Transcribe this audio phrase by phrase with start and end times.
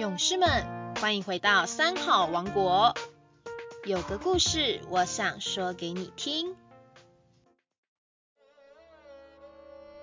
[0.00, 0.48] 勇士们，
[0.98, 2.94] 欢迎回到三好王国。
[3.84, 6.56] 有个故事，我想说给你听。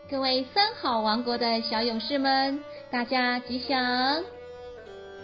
[0.07, 4.23] 各位三好王国的小勇士们，大家吉祥！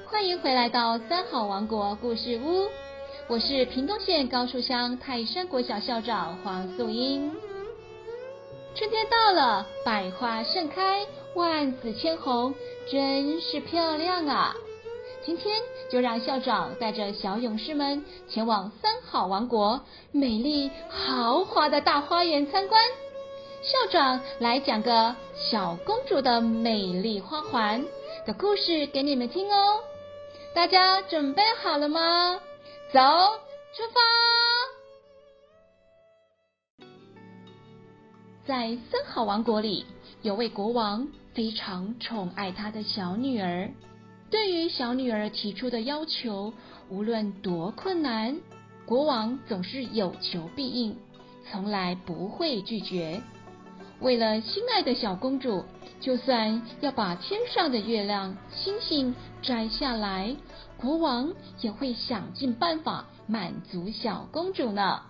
[0.08, 2.68] 欢迎回来到三好王国故事屋。
[3.28, 7.32] 我是屏东县高树乡泰山国小校长黄素英。
[8.74, 11.06] 春天到了，百花盛开，
[11.36, 12.56] 万紫千红，
[12.92, 14.56] 真是漂亮啊！
[15.26, 15.56] 今天
[15.90, 22.82] 就让校长带着小勇士们前往三好王国美丽豪华的大花园参观。
[23.62, 27.86] 校长来讲个小公主的美丽花环
[28.26, 29.80] 的故事给你们听哦。
[30.54, 32.42] 大家准备好了吗？
[32.92, 34.33] 走，出发！
[38.46, 39.86] 在三好王国里，
[40.22, 43.72] 有位国王非常宠爱他的小女儿。
[44.30, 46.54] 对于小女儿提出的要求，
[46.90, 48.36] 无论多困难，
[48.86, 50.98] 国王总是有求必应，
[51.50, 53.22] 从来不会拒绝。
[54.02, 55.64] 为了心爱的小公主，
[56.02, 60.36] 就算要把天上的月亮、星星摘下来。
[60.76, 65.02] 国王也会想尽办法满足小公主呢。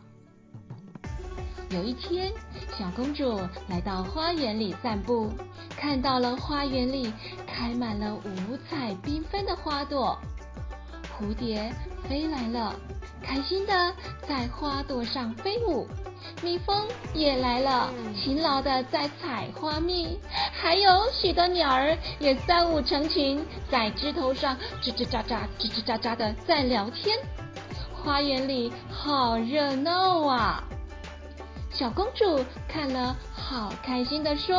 [1.73, 2.31] 有一天，
[2.77, 5.31] 小公主来到花园里散步，
[5.75, 7.11] 看到了花园里
[7.47, 10.15] 开满了五彩缤纷的花朵，
[11.17, 11.73] 蝴蝶
[12.07, 12.75] 飞来了，
[13.23, 13.91] 开心的
[14.27, 15.87] 在花朵上飞舞。
[16.43, 20.19] 蜜蜂也来了，勤劳的在采花蜜，
[20.51, 27.17] 还有许多鸟儿也三五成群，在枝头上吱吱喳喳、吱吱喳喳的在聊天。
[27.95, 30.63] 花园里好热闹啊！
[31.73, 34.55] 小公主看了，好开心的说：“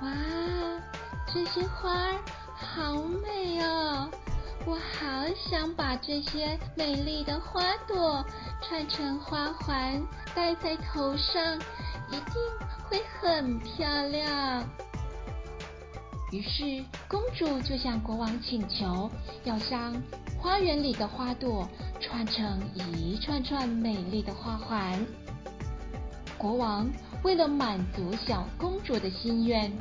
[0.00, 0.08] 哇，
[1.26, 2.14] 这些花儿
[2.54, 4.08] 好美哦！
[4.64, 8.24] 我好想把这些美丽的花朵。”
[8.66, 10.02] 串成花环
[10.34, 11.56] 戴在头上，
[12.08, 12.42] 一定
[12.88, 14.64] 会很漂亮。
[16.32, 19.10] 于是公主就向国王请求，
[19.44, 19.94] 要将
[20.46, 21.68] 花园里的花朵
[21.98, 24.96] 串成一串串美丽的花环。
[26.38, 26.88] 国王
[27.24, 29.72] 为了满足小公主的心愿，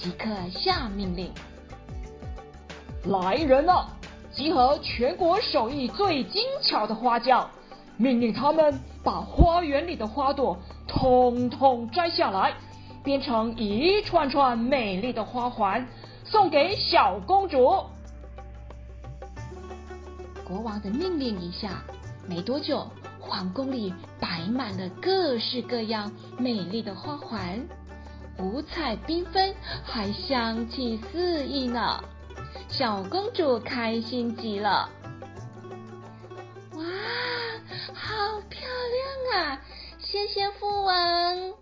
[0.00, 1.28] 即刻下命令：
[3.06, 3.88] 来人啊，
[4.30, 7.50] 集合全国手艺最精巧的花匠！
[7.96, 10.56] 命令他们把花园里的花朵
[10.86, 12.54] 统统摘下来，
[13.02, 15.84] 编成一串串美丽的花环，
[16.24, 17.74] 送给小公主。
[20.52, 21.82] 国王的命令一下，
[22.28, 22.86] 没多久，
[23.18, 27.66] 皇宫里摆满了各式各样美丽的花环，
[28.38, 32.04] 五彩缤纷，还香气四溢呢。
[32.68, 34.90] 小公主开心极了。
[36.74, 36.84] 哇，
[37.94, 38.60] 好漂
[39.30, 39.62] 亮啊
[40.00, 41.54] 谢谢父王。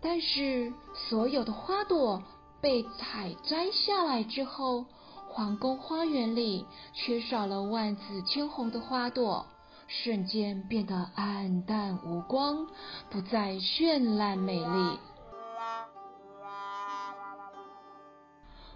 [0.00, 2.22] 但是所有的花朵
[2.62, 4.86] 被采摘下来之后，
[5.34, 9.46] 皇宫花园里缺少了万紫千红的花朵，
[9.88, 12.66] 瞬间变得暗淡无光，
[13.08, 14.98] 不再绚烂美丽。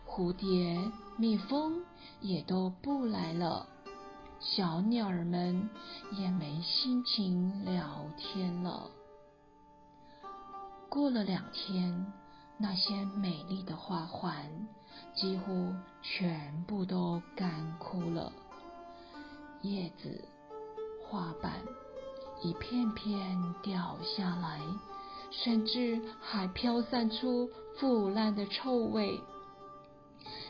[0.06, 0.80] 蝴蝶、
[1.18, 1.84] 蜜蜂
[2.20, 3.66] 也都不来了。
[4.40, 5.68] 小鸟儿们
[6.12, 8.90] 也没心情聊天了。
[10.88, 12.10] 过了两天，
[12.56, 14.55] 那些美丽的花环
[15.16, 15.72] 几乎
[16.02, 18.30] 全部都干枯了，
[19.62, 20.22] 叶子、
[21.02, 21.52] 花瓣
[22.42, 24.60] 一片片掉下来，
[25.30, 29.18] 甚至还飘散出腐烂的臭味。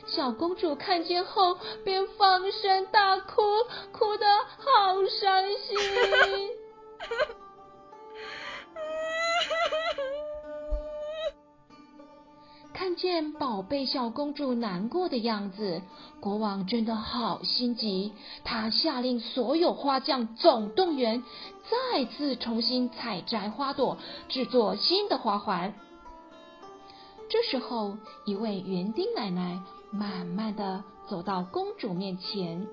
[0.09, 3.43] 小公主看见后，便放声大哭，
[3.93, 4.27] 哭得
[4.59, 5.77] 好伤心。
[12.97, 15.83] 见宝贝小公主难过的样子，
[16.19, 18.13] 国王真的好心急。
[18.43, 21.22] 他下令所有花匠总动员，
[21.93, 23.98] 再次重新采摘花朵，
[24.28, 25.75] 制作新的花环。
[27.28, 29.60] 这时候，一位园丁奶奶。
[29.92, 32.66] 慢慢的走到公主面前，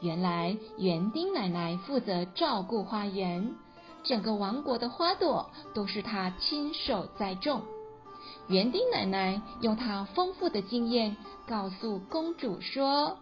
[0.00, 3.54] 原来园丁奶奶负责照顾花园，
[4.02, 7.60] 整个王国的花朵都是她亲手栽种。
[8.48, 11.16] 园丁奶奶用她丰富的经验
[11.46, 13.18] 告诉公主说：“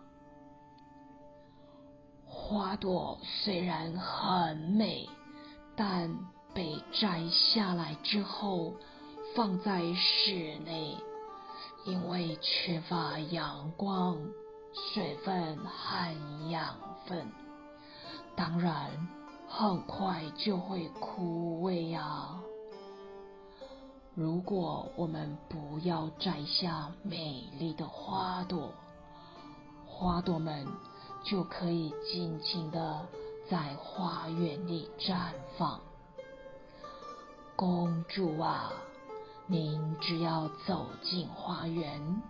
[2.26, 5.08] 花朵虽然很美，
[5.76, 6.14] 但
[6.52, 8.74] 被摘下来之后
[9.34, 10.96] 放在室内。”
[11.86, 14.16] 因为缺乏阳光、
[14.72, 17.30] 水分和养分，
[18.34, 19.06] 当然
[19.46, 22.40] 很快就会枯萎呀。
[24.14, 28.72] 如果我们不要摘下美丽的花朵，
[29.86, 30.68] 花朵们
[31.24, 33.06] 就可以尽情的
[33.50, 35.80] 在花园里绽放。
[37.56, 38.72] 公主啊，
[39.48, 42.22] 您只要走进花园，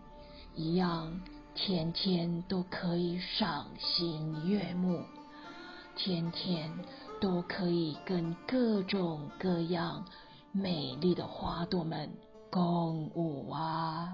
[0.54, 1.20] 一样
[1.54, 5.02] 天天都可以赏心悦目，
[5.96, 6.72] 天天
[7.20, 10.06] 都可以跟各种各样。
[10.56, 12.08] 美丽的花朵们
[12.48, 14.08] 共舞啊！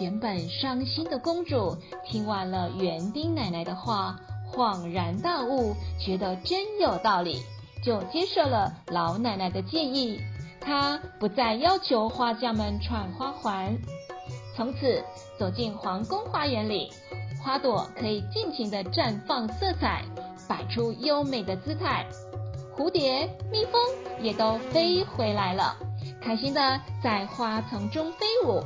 [0.00, 4.18] 原本伤心的公主听完了园丁奶奶的话，
[4.52, 7.40] 恍然大悟，觉得真有道理，
[7.84, 10.18] 就接受了老奶奶的建议。
[10.60, 13.78] 她不再要求花匠们串花环，
[14.56, 15.04] 从此
[15.38, 16.90] 走进皇宫花园里，
[17.40, 20.04] 花朵可以尽情的绽放色彩，
[20.48, 22.04] 摆出优美的姿态。
[22.78, 23.82] 蝴蝶、蜜蜂
[24.20, 25.74] 也都飞回来了，
[26.22, 28.62] 开心的在花丛中飞舞。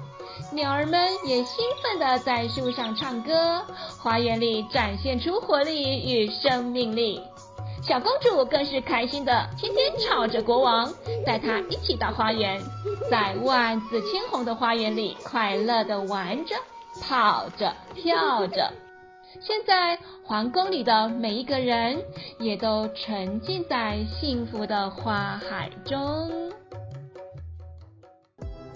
[0.52, 3.64] 鸟儿们也兴奋的在树上唱歌，
[3.98, 7.22] 花园里展现出活力与生命力。
[7.82, 10.92] 小公主更是开心的，天天吵着国王，
[11.24, 12.60] 带她一起到花园，
[13.10, 16.54] 在万紫千红的花园里快乐的玩着、
[17.00, 18.70] 跑着、跳着。
[19.40, 22.02] 现在，皇宫里的每一个人
[22.38, 26.52] 也都沉浸在幸福的花海中。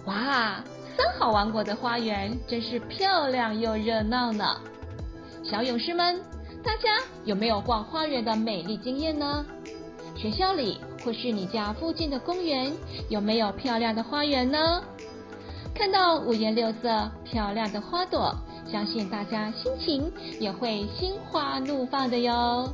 [0.06, 0.64] 哇，
[0.96, 4.58] 三好王国的花园真是漂亮又热闹呢！
[5.44, 6.20] 小勇士们，
[6.64, 9.44] 大家有没有逛花园的美丽经验呢？
[10.16, 12.72] 学校里或是你家附近的公园，
[13.10, 14.82] 有没有漂亮的花园呢？
[15.74, 18.34] 看到五颜六色、漂亮的花朵。
[18.70, 22.72] 相信大家心情也会心花怒放的哟。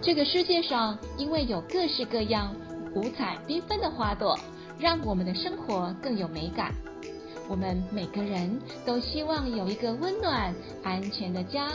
[0.00, 2.54] 这个世界上，因为有各式各样、
[2.94, 4.38] 五彩缤纷的花朵，
[4.78, 6.72] 让我们的生活更有美感。
[7.48, 11.68] 我们每个人都希望有一个温暖、安全的家，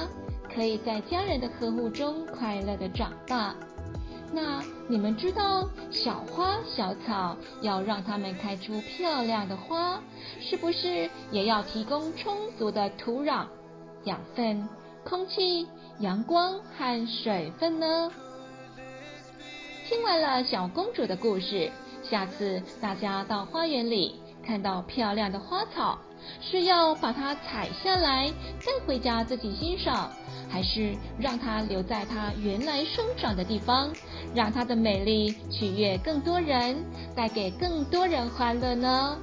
[0.54, 3.54] 可以在家人的呵护中快乐的长大。
[4.34, 10.02] 那你们知道，小花小草要让它们开出漂亮的花，
[10.42, 13.46] 是不是也要提供充足的土壤、
[14.04, 14.68] 养分、
[15.04, 15.68] 空气、
[16.00, 18.12] 阳光和水分呢？
[19.88, 21.72] 听完了小公主的故事，
[22.04, 26.00] 下次大家到花园里看到漂亮的花草，
[26.42, 28.28] 是要把它采下来
[28.60, 30.10] 带回家自己欣赏？
[30.48, 33.92] 还是让它留在它原来生长的地方，
[34.34, 36.78] 让它的美丽取悦更多人，
[37.16, 39.18] 带给更多人欢乐呢？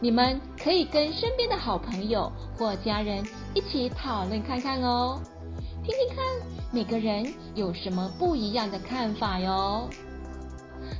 [0.00, 5.20] 你们可以跟身边的好朋友或家人一起讨论看看哦，
[5.84, 6.24] 听听看
[6.72, 9.88] 每个人有什么不一样的看法哟。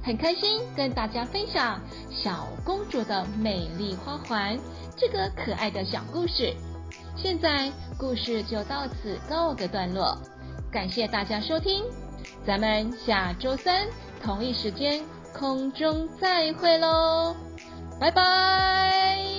[0.02, 1.80] 很开心跟大家分享
[2.10, 4.58] 小公主的美丽花环
[4.96, 6.54] 这个可爱的小故事。
[7.16, 10.16] 现在故事就到此告个段落，
[10.70, 11.84] 感谢大家收听，
[12.46, 13.86] 咱们下周三
[14.22, 15.02] 同一时间
[15.34, 17.34] 空中再会喽，
[18.00, 19.31] 拜拜。